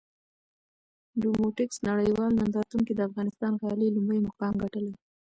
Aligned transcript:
ډوموټکس 1.21 1.77
نړېوال 1.89 2.31
نندارتون 2.39 2.81
کې 2.87 2.93
د 2.95 3.01
افغانستان 3.09 3.51
غالۍ 3.61 3.89
لومړی 3.91 4.19
مقام 4.27 4.53
ګټلی! 4.63 4.93